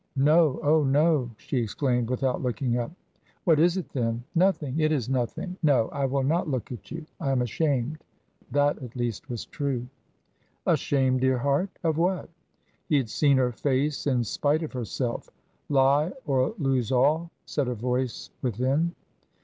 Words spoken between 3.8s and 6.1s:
then?" "Nothing it is nothing no, I